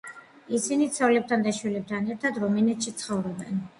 ისინი 0.59 0.87
ცოლებთან 0.95 1.45
და 1.49 1.53
შვილებთან 1.57 2.09
ერთად 2.15 2.41
რუმინეთში 2.45 2.95
ცხოვრობენ. 3.03 3.63